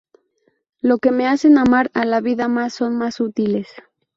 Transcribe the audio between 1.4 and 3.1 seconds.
amar a la vida mas son